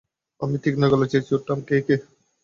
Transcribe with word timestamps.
আমি 0.41 0.55
তীক্ষ্ণ 0.63 0.83
গলায় 0.91 1.11
চেঁচিয়ে 1.11 1.37
উঠলাম, 1.37 1.59
কে, 1.67 1.75
কে? 1.87 1.95